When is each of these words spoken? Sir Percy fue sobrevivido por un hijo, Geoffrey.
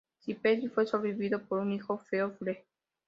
Sir 0.17 0.35
Percy 0.41 0.67
fue 0.67 0.87
sobrevivido 0.87 1.43
por 1.43 1.59
un 1.59 1.73
hijo, 1.73 1.99
Geoffrey. 2.09 2.65